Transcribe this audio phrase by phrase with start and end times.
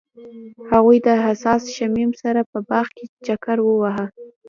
[0.71, 4.05] هغوی د حساس شمیم سره په باغ کې چکر وواهه.